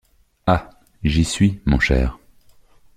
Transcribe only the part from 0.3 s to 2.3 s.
Ah! j’y suis, mon cher.